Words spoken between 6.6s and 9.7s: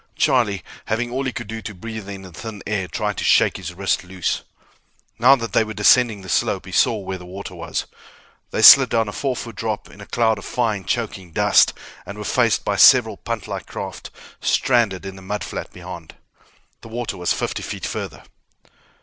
he saw where the water was. They slid down a four foot